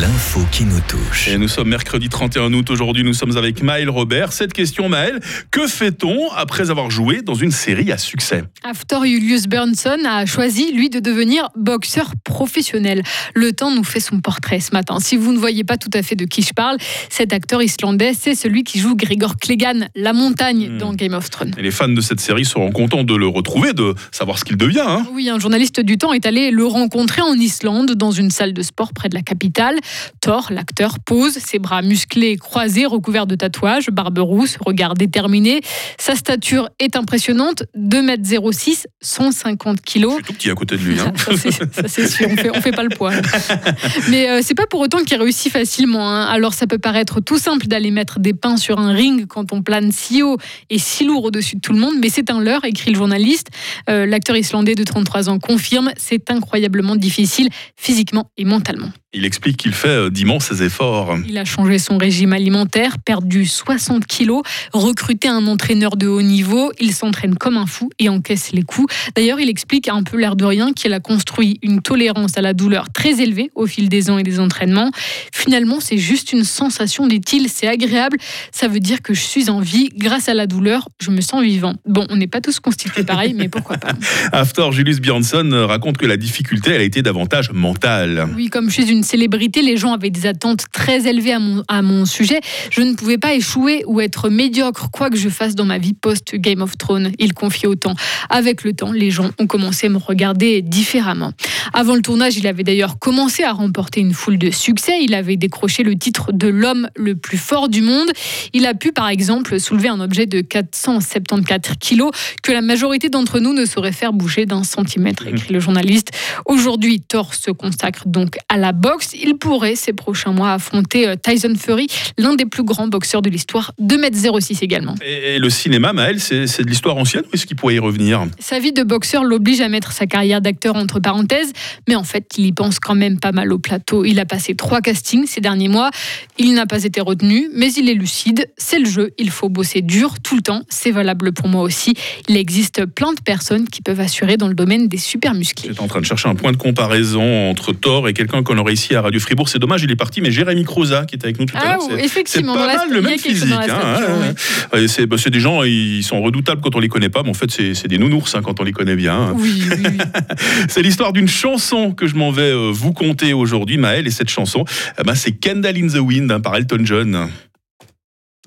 [0.00, 1.26] L'info qui nous touche.
[1.26, 2.70] Et nous sommes mercredi 31 août.
[2.70, 4.32] Aujourd'hui, nous sommes avec Maël Robert.
[4.32, 5.18] Cette question, Maël,
[5.50, 8.44] que fait-on après avoir joué dans une série à succès?
[8.62, 13.02] After Julius Bernson a choisi, lui, de devenir boxeur professionnel.
[13.34, 15.00] Le temps nous fait son portrait ce matin.
[15.00, 16.76] Si vous ne voyez pas tout à fait de qui je parle,
[17.10, 21.52] cet acteur islandais, c'est celui qui joue Gregor Clegane, la montagne, dans Game of Thrones.
[21.58, 24.56] Et les fans de cette série seront contents de le retrouver de savoir ce qu'il
[24.56, 24.84] devient.
[24.86, 25.06] hein.
[25.12, 28.62] Oui, un journaliste du temps est allé le rencontrer en Islande, dans une salle de
[28.62, 29.76] sport près de la capitale.
[30.20, 35.60] Thor, l'acteur, pose, ses bras musclés croisés, recouverts de tatouages, barbe rousse, regard déterminé.
[35.98, 40.20] Sa stature est impressionnante, 2m06, 150 kilos.
[40.26, 40.98] Tout petit à côté de lui.
[41.00, 41.12] hein.
[41.16, 43.12] Ça, c'est- ça, c'est sûr, on fait, on fait pas le poids.
[44.08, 46.08] Mais euh, c'est pas pour autant qu'il réussit facilement.
[46.10, 46.24] hein.
[46.26, 49.62] Alors ça peut paraître tout simple d'aller mettre des pains sur un ring quand on
[49.62, 50.36] plane si haut
[50.70, 53.48] et si lourd au-dessus de tout le monde, mais c'est un leurre, écrit le journaliste.
[53.88, 58.90] Euh, L'acteur islandais de 33 ans confirme, c'est incroyablement difficile physiquement et mentalement.
[59.14, 61.18] Il explique qu'il fait euh, d'immenses efforts.
[61.28, 66.72] Il a changé son régime alimentaire, perdu 60 kilos, recruté un entraîneur de haut niveau.
[66.80, 68.92] Il s'entraîne comme un fou et encaisse les coups.
[69.14, 72.54] D'ailleurs, il explique un peu l'air de rien qu'il a construit une tolérance à la
[72.54, 74.90] douleur très élevée au fil des ans et des entraînements.
[75.30, 77.50] Finalement, c'est juste une sensation, dit-il.
[77.50, 78.16] C'est agréable.
[78.50, 79.90] Ça veut dire que je suis en vie.
[79.94, 81.74] Grâce à la douleur, je me sens vivant.
[81.86, 83.92] Bon, on n'est pas tous constitués pareil, mais pourquoi pas.
[84.32, 88.26] After, Julius Björnsson euh, raconte que la difficulté, elle a été davantage mentale.
[88.34, 91.82] Oui, comme je suis célébrité, les gens avaient des attentes très élevées à mon, à
[91.82, 92.40] mon sujet.
[92.70, 95.94] Je ne pouvais pas échouer ou être médiocre, quoi que je fasse dans ma vie
[95.94, 97.12] post-Game of Thrones.
[97.18, 97.94] Il confie autant.
[98.30, 101.32] Avec le temps, les gens ont commencé à me regarder différemment.
[101.72, 105.02] Avant le tournage, il avait d'ailleurs commencé à remporter une foule de succès.
[105.02, 108.10] Il avait décroché le titre de l'homme le plus fort du monde.
[108.52, 112.10] Il a pu, par exemple, soulever un objet de 474 kilos
[112.42, 116.10] que la majorité d'entre nous ne saurait faire bouger d'un centimètre, écrit le journaliste.
[116.46, 118.91] Aujourd'hui, Thor se consacre donc à la boxe.
[119.14, 121.86] Il pourrait, ces prochains mois, affronter euh, Tyson Fury,
[122.18, 124.94] l'un des plus grands boxeurs de l'histoire, 2m06 également.
[125.04, 127.78] Et, et le cinéma, Maël, c'est c'est de l'histoire ancienne ou est-ce qu'il pourrait y
[127.78, 128.24] revenir?
[128.38, 131.52] Sa vie de boxeur l'oblige à mettre sa carrière d'acteur entre parenthèses,
[131.88, 134.04] mais en fait, il y pense quand même pas mal au plateau.
[134.04, 135.90] Il a passé trois castings ces derniers mois.
[136.38, 138.48] Il n'a pas été retenu, mais il est lucide.
[138.56, 139.10] C'est le jeu.
[139.18, 140.62] Il faut bosser dur tout le temps.
[140.68, 141.94] C'est valable pour moi aussi.
[142.28, 145.68] Il existe plein de personnes qui peuvent assurer dans le domaine des super musclés.
[145.70, 148.74] J'étais en train de chercher un point de comparaison entre Thor et quelqu'un qu'on aurait
[148.74, 149.48] ici à Radio Fribourg.
[149.48, 151.64] C'est dommage, il est parti, mais Jérémy Croza, qui était avec nous tout à Ah,
[151.76, 153.52] l'heure, oui, c'est- pas mal le même physique.
[153.52, 154.34] hein, hein.
[154.72, 157.30] Ouais, C'est bah, c'est des gens, ils sont redoutables quand on les connaît pas, mais
[157.30, 159.14] en fait, c'est des nounours hein, quand on les connaît bien.
[159.28, 159.34] hein.
[159.36, 159.98] Oui, oui, oui.
[160.68, 164.06] C'est l'histoire d'une chanson que je m'en vais euh, vous conter aujourd'hui, Maël.
[164.06, 164.64] Et cette chanson,
[165.04, 167.28] ben, c'est Candle in the Wind hein, par Elton John.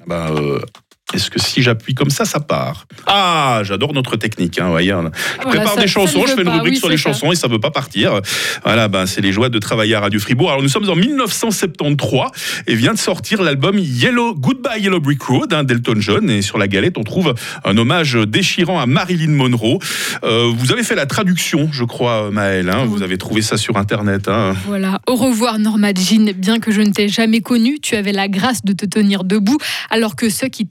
[0.02, 0.60] Ah ben, euh,
[1.16, 2.86] Est-ce que si j'appuie comme ça, ça part?
[3.08, 4.60] Ah, j'adore notre technique.
[4.60, 5.12] Hein, voyez, je Voilà,
[5.50, 7.04] prépare ça- des chansons, ne je fais une rubrique oui, sur les ça.
[7.12, 8.20] chansons et ça veut pas partir.
[8.64, 10.50] Voilà, ben, c'est les joies de travailler à Radio Fribourg.
[10.50, 15.54] Alors nous sommes en 1973 et vient de sortir l'album Yellow Goodbye Yellow Brick Road
[15.54, 16.30] hein, d'Elton John.
[16.30, 19.80] Et sur la galette, on trouve un hommage déchirant à Marilyn Monroe.
[20.24, 22.70] Euh, vous avez fait la traduction, je crois, Maël.
[22.70, 22.86] hein.
[22.86, 24.28] Vous avez trouvé ça sur Internet.
[24.28, 24.54] hein.
[24.66, 25.00] Voilà.
[25.08, 26.32] Au revoir Norma Jean.
[26.36, 29.58] Bien que je ne t'ai jamais connue, tu avais la grâce de te tenir debout
[29.90, 30.66] alors que ceux qui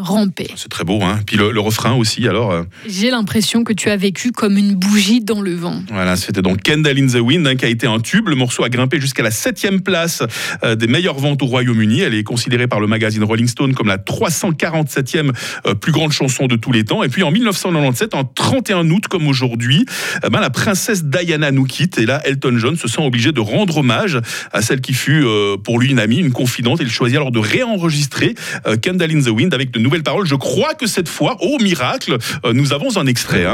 [0.00, 0.50] rampaient.
[0.56, 1.00] C'est très beau.
[1.02, 1.20] Hein.
[1.26, 2.26] Puis le, le refrain aussi.
[2.28, 2.52] Alors.
[2.52, 5.82] euh, J'ai l'impression que tu as vécu comme une bougie dans le vent.
[5.92, 8.28] Voilà, c'était donc Candle in the Wind hein, qui a été un tube.
[8.28, 10.22] Le morceau a grimpé jusqu'à la septième place
[10.64, 12.00] euh, des meilleures ventes au Royaume-Uni.
[12.00, 15.32] Elle est considérée par le magazine Rolling Stone comme la 347e
[15.66, 17.02] euh, plus grande chanson de tous les temps.
[17.02, 19.84] Et puis en 1997, en 31 août comme aujourd'hui,
[20.24, 21.98] eh ben, la princesse Diana nous quitte.
[21.98, 24.18] Et là, Elton John se sent obligé de rendre hommage
[24.52, 25.24] à celle qui fut
[25.64, 26.78] pour lui une amie, une confidente.
[26.80, 28.34] Il choisit alors de réenregistrer
[28.82, 30.26] Candle in the Wind avec de nouvelles paroles.
[30.26, 33.46] Je crois que cette fois, au miracle, euh, nous avons un extrait.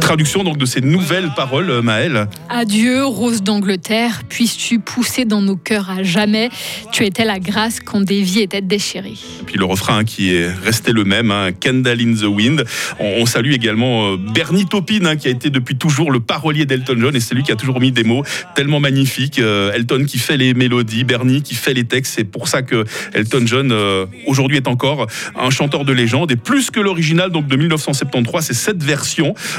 [0.00, 2.28] Traduction donc de ces nouvelles paroles, euh, Maël.
[2.50, 6.50] Adieu, rose d'Angleterre, puisses-tu pousser dans nos cœurs à jamais?
[6.92, 9.16] Tu étais la grâce quand des vies étaient déchirées.
[9.40, 12.64] Et puis le refrain qui est resté le même, hein, Candle in the Wind.
[13.00, 16.66] On, on salue également euh, Bernie Taupin, hein, qui a été depuis toujours le parolier
[16.66, 19.38] d'Elton John, et c'est lui qui a toujours mis des mots tellement magnifiques.
[19.38, 22.14] Euh, Elton qui fait les mélodies, Bernie qui fait les textes.
[22.16, 26.36] C'est pour ça que Elton John euh, aujourd'hui est encore un chanteur de légende, et
[26.36, 28.97] plus que l'original donc de 1973, c'est cette version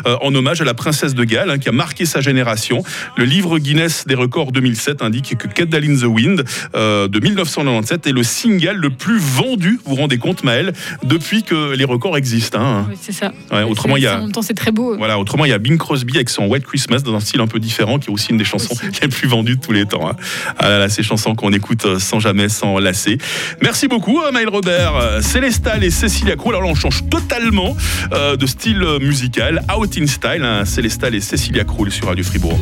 [0.06, 2.84] euh, en hommage à la princesse de Galles, hein, qui a marqué sa génération.
[3.18, 6.44] Le livre Guinness des records 2007 indique que Candle in the Wind
[6.76, 10.74] euh, de 1997 est le single le plus vendu, vous vous rendez compte Maël,
[11.04, 12.60] depuis que les records existent.
[12.62, 12.86] hein.
[12.90, 13.32] Oui, c'est ça.
[13.52, 14.18] Ouais, autrement, il y En a...
[14.20, 14.96] même temps, c'est très beau.
[14.98, 17.48] Voilà, autrement, il y a Bing Crosby avec son White Christmas dans un style un
[17.48, 20.08] peu différent, qui est aussi une des chansons les plus vendues de tous les temps.
[20.10, 20.16] hein.
[20.58, 23.18] Ah là là, ces chansons qu'on écoute euh, sans jamais s'en lasser.
[23.62, 26.56] Merci beaucoup, euh, Maël Robert, Célestal et Cécilia Croul.
[26.56, 27.76] Alors là, on change totalement
[28.14, 28.98] euh, de style euh,
[29.38, 32.58] Out in Style, hein, Célestal et Cécilia Croul sur Radio Fribourg.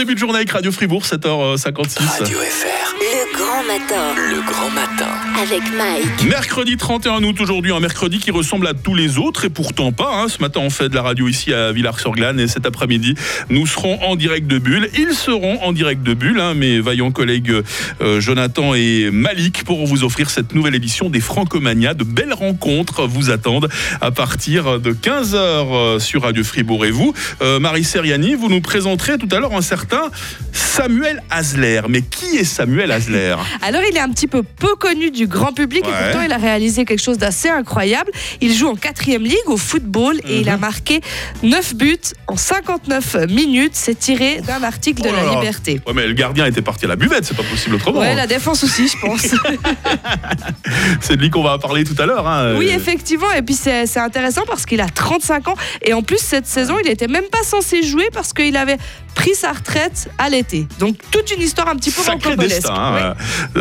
[0.00, 2.20] Début de journée avec Radio Fribourg, 7h56.
[2.20, 2.94] Radio FR.
[3.00, 4.14] Le grand matin.
[4.16, 5.19] Le grand matin.
[5.40, 6.24] Avec Mike.
[6.28, 10.10] Mercredi 31 août, aujourd'hui un mercredi qui ressemble à tous les autres et pourtant pas.
[10.22, 10.28] hein.
[10.28, 13.14] Ce matin on fait de la radio ici à Villars-sur-Glane et cet après-midi
[13.48, 14.90] nous serons en direct de Bulle.
[14.98, 17.54] Ils seront en direct de Bulle, hein, mes vaillants collègues
[18.02, 21.94] euh, Jonathan et Malik pour vous offrir cette nouvelle édition des Francomania.
[21.94, 23.68] De belles rencontres vous attendent
[24.02, 26.84] à partir de 15h sur Radio Fribourg.
[26.84, 30.10] Et vous, euh, Marie Seriani, vous nous présenterez tout à l'heure un certain
[30.52, 31.82] Samuel Hasler.
[31.88, 33.36] Mais qui est Samuel Hasler?
[33.62, 35.90] Alors, il est un petit peu peu connu du grand public Ouais.
[35.90, 38.10] et pourtant, il a réalisé quelque chose d'assez incroyable.
[38.42, 40.52] Il joue en quatrième ligue au football et il Mhm.
[40.54, 41.00] a marqué
[41.42, 43.72] 9 buts en 59 minutes.
[43.74, 45.34] C'est tiré d'un article de Oh La.
[45.40, 45.80] Liberté.
[45.86, 48.00] Ouais, mais le gardien était parti à la buvette, c'est pas possible autrement.
[48.00, 48.14] Ouais, hein.
[48.16, 49.26] la défense aussi, je pense.
[51.00, 52.26] C'est de lui qu'on va parler tout à l'heure.
[52.26, 52.54] hein.
[52.58, 53.30] Oui, Euh, effectivement.
[53.32, 55.54] Et puis c'est intéressant parce qu'il a 35 ans.
[55.84, 58.76] Et en plus, cette saison, il était même pas censé jouer parce qu'il avait
[59.14, 60.66] pris sa retraite à l'été.
[60.78, 62.74] Donc toute une histoire un petit peu Sacré destin.
[62.74, 63.14] hein.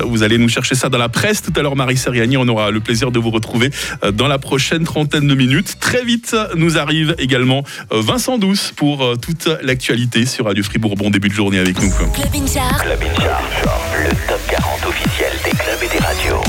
[0.06, 2.38] Vous allez nous chercher ça dans la presse tout à l'heure, Marie Seriani.
[2.38, 3.70] On aura le plaisir de vous retrouver
[4.04, 5.80] euh, dans la prochaine trentaine de minutes.
[5.80, 10.96] Très vite nous arrive également euh, Vincent Douce pour euh, toute l'actualité sur Radio Fribourg.
[10.96, 11.90] Bon début de journée avec nous.
[11.90, 12.82] Club Inchart.
[12.82, 14.04] Club in Charge.
[14.04, 16.44] Le top 40 officiel des clubs et des radios.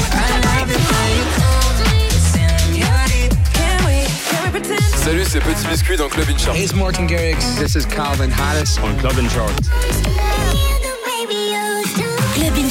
[4.96, 6.56] Salut, c'est Petit Biscuit dans Club In Charge.
[6.56, 7.56] Hey, Martin Garrix.
[7.58, 9.28] This is Calvin Harris on Club In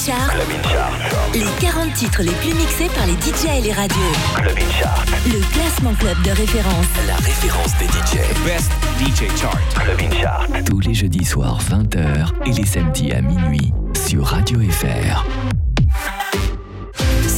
[0.05, 1.37] Club in.
[1.37, 3.97] Les 40 titres les plus mixés par les DJ et les radios.
[4.35, 5.09] Club in Charge.
[5.25, 6.85] Le classement club de référence.
[7.05, 8.21] La référence des DJ.
[8.45, 9.59] Best DJ Chart.
[9.75, 10.63] Club in Charge.
[10.63, 15.25] Tous les jeudis soirs 20h et les samedis à minuit sur Radio FR.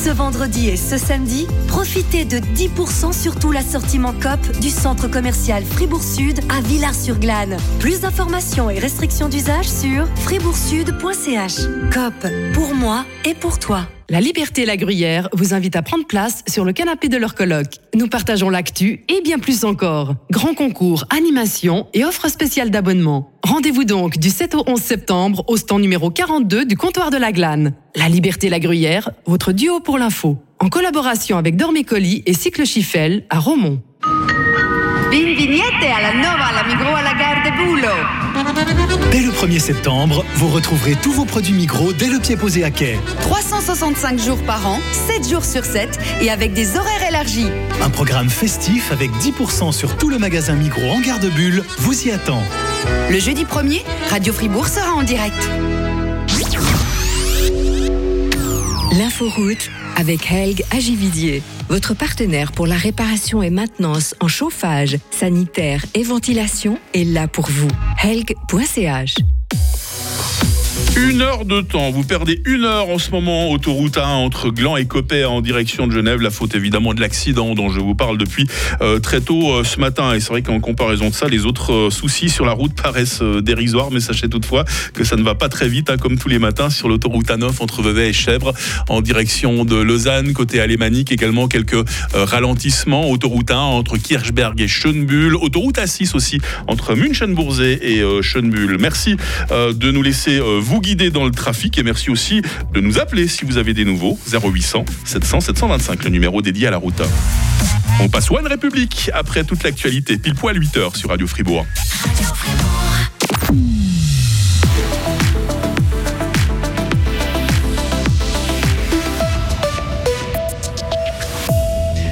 [0.04, 5.64] Ce vendredi et ce samedi, profitez de 10% sur tout l'assortiment COP du centre commercial
[5.64, 7.58] Fribourg Sud à Villars-sur-Glane.
[7.80, 11.56] Plus d'informations et restrictions d'usage sur fribourgsud.ch.
[11.94, 13.86] COP, pour moi et pour toi.
[14.12, 17.34] La Liberté et la Gruyère vous invite à prendre place sur le canapé de leur
[17.34, 17.76] colloque.
[17.96, 20.16] Nous partageons l'actu et bien plus encore.
[20.30, 23.32] Grand concours, animation et offres spéciales d'abonnement.
[23.42, 27.32] Rendez-vous donc du 7 au 11 septembre au stand numéro 42 du comptoir de la
[27.32, 27.74] Glane.
[27.96, 30.40] La Liberté et la Gruyère, votre duo pour l'info.
[30.60, 33.82] En collaboration avec Dormécolis et Cycle Chiffel à Romont.
[35.12, 39.10] Vin vignette alla nova alla migro alla gare de Bulo.
[39.12, 42.72] Dès le 1er septembre, vous retrouverez tous vos produits Migros dès le pied posé à
[42.72, 42.98] quai.
[43.20, 47.50] 365 jours par an, 7 jours sur 7 et avec des horaires élargis.
[47.82, 52.08] Un programme festif avec 10% sur tout le magasin Migros en gare de Bulle vous
[52.08, 52.42] y attend.
[53.10, 55.50] Le jeudi 1er, Radio Fribourg sera en direct.
[58.98, 66.04] L'inforoute avec Helg Agividier, votre partenaire pour la réparation et maintenance en chauffage, sanitaire et
[66.04, 67.70] ventilation est là pour vous.
[68.04, 69.16] Helg.ch
[71.10, 71.90] Une heure de temps.
[71.90, 75.88] Vous perdez une heure en ce moment, autoroute 1 entre Gland et Coppet en direction
[75.88, 76.22] de Genève.
[76.22, 78.46] La faute évidemment de l'accident dont je vous parle depuis
[78.82, 80.14] euh, très tôt euh, ce matin.
[80.14, 83.24] Et c'est vrai qu'en comparaison de ça, les autres euh, soucis sur la route paraissent
[83.24, 83.90] dérisoires.
[83.90, 86.70] Mais sachez toutefois que ça ne va pas très vite, hein, comme tous les matins
[86.70, 88.54] sur l'autoroute A9 entre Vevey et Chèvres
[88.88, 90.34] en direction de Lausanne.
[90.34, 91.84] Côté alémanique, également quelques
[92.14, 93.10] ralentissements.
[93.10, 95.36] Autoroute 1 entre Kirchberg et Schönbuhl.
[95.36, 98.78] Autoroute A6 aussi entre Münchenburzé et Schönbuhl.
[98.80, 99.16] Merci
[99.50, 102.42] de nous laisser vous guider dans le trafic et merci aussi
[102.74, 106.72] de nous appeler si vous avez des nouveaux 0800 700 725 le numéro dédié à
[106.72, 107.02] la route.
[108.02, 111.66] On passe One République après toute l'actualité pile poil 8h sur Radio Fribourg.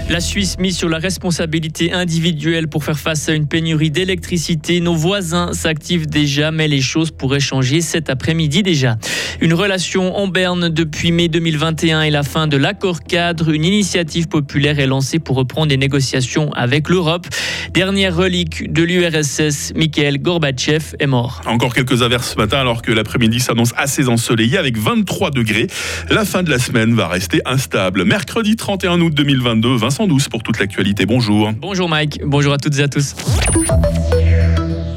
[0.10, 4.80] La Suisse mise sur la responsabilité individuelle pour faire face à une pénurie d'électricité.
[4.80, 8.98] Nos voisins s'activent déjà, mais les choses pourraient changer cet après-midi déjà.
[9.40, 13.50] Une relation en berne depuis mai 2021 et la fin de l'accord cadre.
[13.50, 17.28] Une initiative populaire est lancée pour reprendre les négociations avec l'Europe.
[17.72, 21.42] Dernière relique de l'URSS, Mikhail Gorbatchev est mort.
[21.46, 25.68] Encore quelques averses ce matin alors que l'après-midi s'annonce assez ensoleillé avec 23 degrés.
[26.10, 28.06] La fin de la semaine va rester instable.
[28.06, 31.06] Mercredi 31 août 2022, Vincent Douce pour toute l'actualité.
[31.06, 31.52] Bonjour.
[31.54, 33.16] Bonjour Mike, bonjour à toutes et à tous.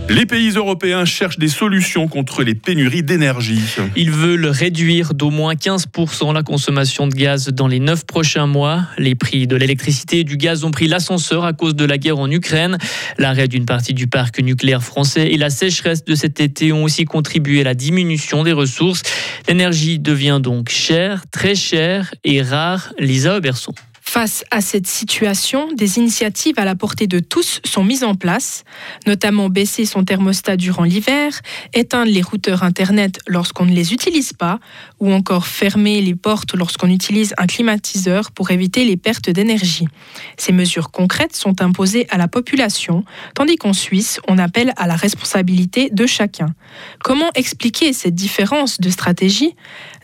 [0.09, 3.63] Les pays européens cherchent des solutions contre les pénuries d'énergie.
[3.97, 8.83] Ils veulent réduire d'au moins 15% la consommation de gaz dans les 9 prochains mois.
[8.99, 12.19] Les prix de l'électricité et du gaz ont pris l'ascenseur à cause de la guerre
[12.19, 12.79] en Ukraine.
[13.19, 17.07] L'arrêt d'une partie du parc nucléaire français et la sécheresse de cet été ont aussi
[17.07, 19.03] contribué à la diminution des ressources.
[19.49, 22.93] L'énergie devient donc chère, très chère et rare.
[22.99, 23.73] Lisa Oberson.
[24.13, 28.63] Face à cette situation, des initiatives à la portée de tous sont mises en place,
[29.07, 31.41] notamment baisser son thermostat durant l'hiver,
[31.73, 34.61] éteindre les routeurs Internet lorsqu'on ne les utilise pas,
[35.01, 39.89] ou encore fermer les portes lorsqu'on utilise un climatiseur pour éviter les pertes d'énergie.
[40.37, 44.95] Ces mesures concrètes sont imposées à la population, tandis qu'en Suisse, on appelle à la
[44.95, 46.55] responsabilité de chacun.
[47.03, 49.57] Comment expliquer cette différence de stratégie?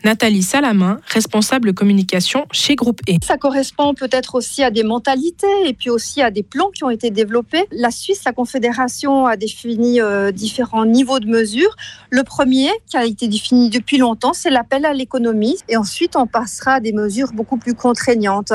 [0.03, 3.17] Nathalie Salamin, responsable communication chez Groupe E.
[3.23, 6.89] Ça correspond peut-être aussi à des mentalités et puis aussi à des plans qui ont
[6.89, 7.65] été développés.
[7.71, 11.75] La Suisse, la Confédération a défini euh, différents niveaux de mesures.
[12.09, 15.57] Le premier, qui a été défini depuis longtemps, c'est l'appel à l'économie.
[15.67, 18.53] Et ensuite, on passera à des mesures beaucoup plus contraignantes.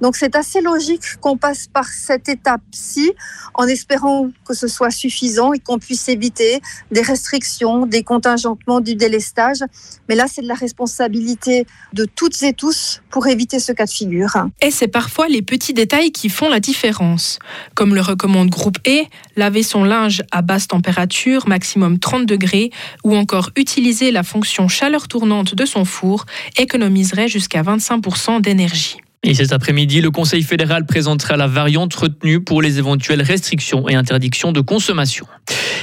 [0.00, 3.12] Donc c'est assez logique qu'on passe par cette étape-ci
[3.54, 6.60] en espérant que ce soit suffisant et qu'on puisse éviter
[6.90, 9.60] des restrictions, des contingentements, du délestage.
[10.08, 13.90] Mais là, c'est de la responsabilité de toutes et tous pour éviter ce cas de
[13.90, 14.32] figure.
[14.80, 17.38] C'est parfois les petits détails qui font la différence.
[17.74, 19.02] Comme le recommande Groupe E,
[19.36, 22.70] laver son linge à basse température, maximum 30 degrés,
[23.04, 26.24] ou encore utiliser la fonction chaleur tournante de son four,
[26.56, 28.96] économiserait jusqu'à 25% d'énergie.
[29.22, 33.94] Et cet après-midi, le Conseil fédéral présentera la variante retenue pour les éventuelles restrictions et
[33.94, 35.26] interdictions de consommation.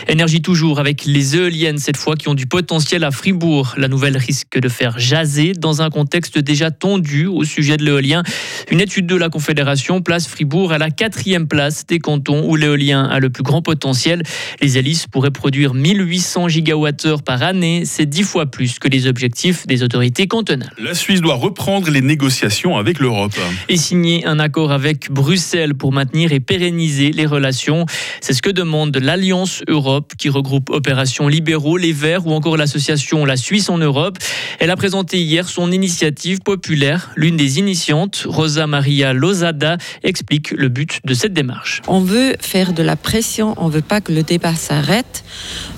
[0.07, 3.75] Énergie toujours avec les éoliennes cette fois qui ont du potentiel à Fribourg.
[3.77, 8.23] La nouvelle risque de faire jaser dans un contexte déjà tendu au sujet de l'éolien.
[8.71, 13.03] Une étude de la Confédération place Fribourg à la quatrième place des cantons où l'éolien
[13.03, 14.23] a le plus grand potentiel.
[14.61, 17.83] Les hélices pourraient produire 1800 gigawattheures par année.
[17.85, 20.71] C'est dix fois plus que les objectifs des autorités cantonales.
[20.79, 23.26] La Suisse doit reprendre les négociations avec l'Europe.
[23.69, 27.85] Et signer un accord avec Bruxelles pour maintenir et pérenniser les relations.
[28.21, 33.25] C'est ce que demande l'Alliance Europe qui regroupe Opération Libéraux, Les Verts ou encore l'association
[33.25, 34.17] La Suisse en Europe.
[34.59, 37.11] Elle a présenté hier son initiative populaire.
[37.15, 41.81] L'une des initiantes, Rosa Maria Lozada, explique le but de cette démarche.
[41.87, 45.23] On veut faire de la pression, on ne veut pas que le débat s'arrête.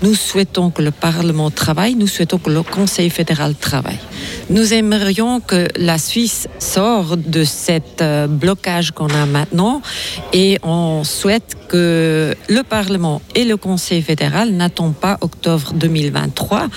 [0.02, 4.00] Nous souhaitons que le Parlement travaille, nous souhaitons que le Conseil fédéral travaille.
[4.50, 9.82] Nous aimerions que la Suisse sorte de cet euh, blocage qu'on a maintenant
[10.34, 16.68] et on souhaite que le Parlement et le Conseil fédéral n'attendent pas octobre 2023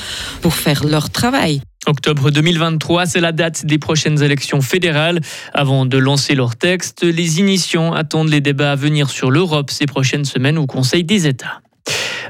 [0.40, 1.60] pour faire leur travail.
[1.86, 5.20] Octobre 2023, c'est la date des prochaines élections fédérales.
[5.52, 9.86] Avant de lancer leur texte, les initiants attendent les débats à venir sur l'Europe ces
[9.86, 11.60] prochaines semaines au Conseil des États.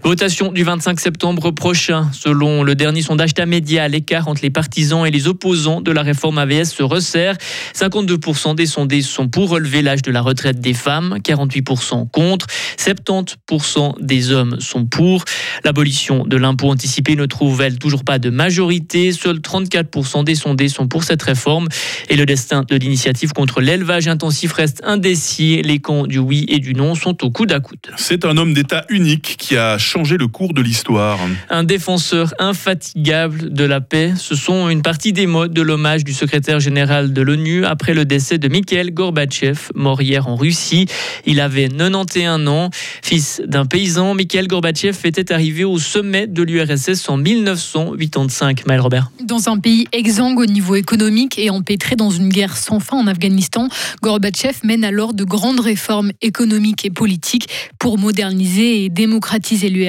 [0.05, 2.11] Votation du 25 septembre prochain.
[2.13, 6.39] Selon le dernier sondage Tamedia, l'écart entre les partisans et les opposants de la réforme
[6.39, 7.37] AVS se resserre.
[7.73, 12.49] 52% des sondés sont pour relever l'âge de la retraite des femmes, 48% contre,
[12.79, 15.25] 70% des hommes sont pour.
[15.65, 19.13] L'abolition de l'impôt anticipé ne trouve, elle, toujours pas de majorité?
[19.13, 21.69] Seuls 34% des sondés sont pour cette réforme.
[22.09, 25.63] Et le destin de l'initiative contre l'élevage intensif reste indécis.
[25.63, 27.79] Les camps du oui et du non sont au coude à coude.
[27.97, 31.19] C'est un homme d'État unique qui a changé le cours de l'histoire.
[31.51, 36.15] Un défenseur infatigable de la paix, ce sont une partie des mots de l'hommage du
[36.15, 40.87] secrétaire général de l'ONU après le décès de Mikhail Gorbatchev, mort hier en Russie.
[41.27, 42.71] Il avait 91 ans.
[43.03, 48.67] Fils d'un paysan, Mikhail Gorbatchev était arrivé au sommet de l'URSS en 1985.
[48.67, 49.11] Maël Robert.
[49.23, 53.07] Dans un pays exsangue au niveau économique et empêtré dans une guerre sans fin en
[53.07, 53.69] Afghanistan,
[54.01, 59.82] Gorbatchev mène alors de grandes réformes économiques et politiques pour moderniser et démocratiser l'URSS,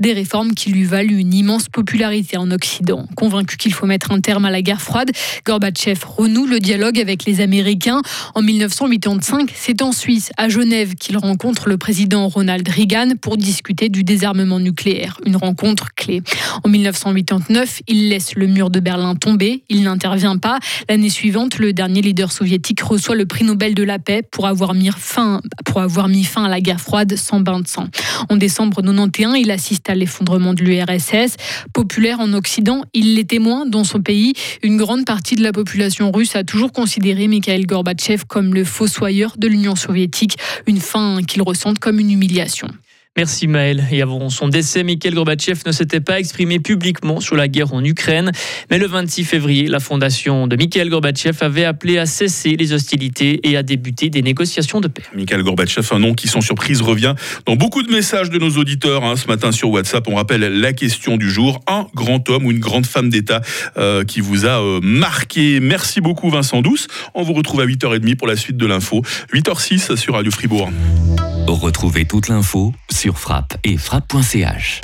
[0.00, 3.06] des réformes qui lui valent une immense popularité en Occident.
[3.16, 5.10] Convaincu qu'il faut mettre un terme à la guerre froide,
[5.44, 8.02] Gorbatchev renoue le dialogue avec les Américains.
[8.34, 13.88] En 1985, c'est en Suisse, à Genève, qu'il rencontre le président Ronald Reagan pour discuter
[13.88, 16.22] du désarmement nucléaire, une rencontre clé.
[16.62, 20.58] En 1989, il laisse le mur de Berlin tomber, il n'intervient pas.
[20.88, 24.74] L'année suivante, le dernier leader soviétique reçoit le prix Nobel de la paix pour avoir
[24.74, 27.86] mis fin, pour avoir mis fin à la guerre froide sans bain de sang.
[28.28, 31.36] En décembre 91, il assiste à l'effondrement de l'URSS.
[31.72, 34.34] Populaire en Occident, il l'est témoin dans son pays.
[34.62, 39.34] Une grande partie de la population russe a toujours considéré Mikhail Gorbatchev comme le fossoyeur
[39.36, 40.36] de l'Union soviétique,
[40.66, 42.68] une fin qu'il ressente comme une humiliation.
[43.16, 43.84] Merci Maël.
[43.92, 47.84] Et avant son décès, Mikhail Gorbatchev ne s'était pas exprimé publiquement sur la guerre en
[47.84, 48.32] Ukraine.
[48.72, 53.38] Mais le 26 février, la fondation de Mikhail Gorbatchev avait appelé à cesser les hostilités
[53.48, 55.04] et à débuter des négociations de paix.
[55.14, 57.14] Mikhail Gorbatchev, un nom qui sans surprise revient
[57.46, 60.08] dans beaucoup de messages de nos auditeurs hein, ce matin sur WhatsApp.
[60.08, 61.60] On rappelle la question du jour.
[61.68, 63.42] Un grand homme ou une grande femme d'État
[63.76, 65.60] euh, qui vous a euh, marqué.
[65.60, 66.88] Merci beaucoup Vincent Douce.
[67.14, 69.02] On vous retrouve à 8h30 pour la suite de l'info.
[69.32, 70.68] 8h06 sur Radio Fribourg.
[71.46, 74.80] Retrouvez toute l'info sur frappe et frappe.ch.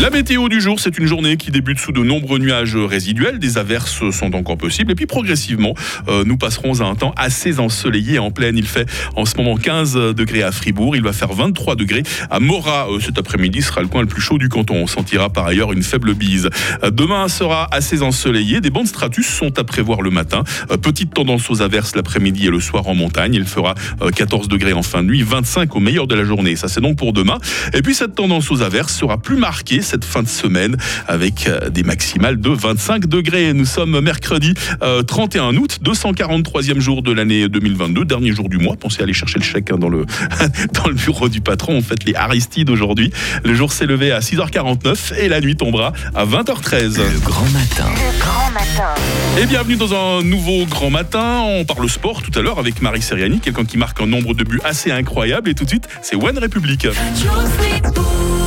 [0.00, 3.38] La météo du jour, c'est une journée qui débute sous de nombreux nuages résiduels.
[3.38, 4.90] Des averses sont encore possibles.
[4.90, 5.74] Et puis progressivement,
[6.08, 8.58] euh, nous passerons à un temps assez ensoleillé en pleine.
[8.58, 10.96] Il fait en ce moment 15 degrés à Fribourg.
[10.96, 12.88] Il va faire 23 degrés à Morat.
[12.90, 14.74] Euh, cet après-midi sera le coin le plus chaud du canton.
[14.74, 16.48] On sentira par ailleurs une faible bise.
[16.82, 18.60] Euh, demain sera assez ensoleillé.
[18.60, 20.42] Des bandes stratus sont à prévoir le matin.
[20.82, 23.34] Petite tendance aux averses l'après-midi et le soir en montagne.
[23.34, 26.56] Il fera euh, 14 degrés en fin de nuit, 25 au meilleur de la journée.
[26.56, 27.38] Ça, c'est donc pour demain.
[27.72, 30.76] Et puis cette tendance aux averses sera plus marquée cette fin de semaine
[31.08, 33.52] avec euh, des maximales de 25 degrés.
[33.52, 38.76] Nous sommes mercredi euh, 31 août, 243e jour de l'année 2022, dernier jour du mois.
[38.76, 40.06] Pensez à aller chercher le chèque hein, dans, le,
[40.72, 41.74] dans le bureau du patron.
[41.74, 43.12] On fête les Aristides aujourd'hui.
[43.44, 46.98] Le jour s'est levé à 6h49 et la nuit tombera à 20h13.
[46.98, 47.90] Le grand matin.
[48.18, 48.94] Grand matin.
[49.40, 51.42] Et bienvenue dans un nouveau grand matin.
[51.46, 54.44] On parle sport tout à l'heure avec Marie Seriani, quelqu'un qui marque un nombre de
[54.44, 55.48] buts assez incroyable.
[55.48, 58.41] Et tout de suite, c'est One me,